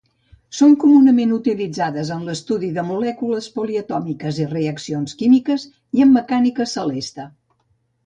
Són 0.59 0.71
comunament 0.83 1.35
utilitzades 1.35 2.09
en 2.15 2.23
l'estudi 2.31 2.71
de 2.79 2.87
molècules 2.89 3.51
poliatòmiques 3.59 4.43
i 4.47 4.51
reaccions 4.57 5.17
químiques, 5.23 5.71
i 6.01 6.07
en 6.09 6.15
mecànica 6.19 6.73
celeste. 6.77 7.33